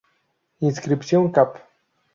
Inscripción 0.69 1.31
Cap. 1.31 1.51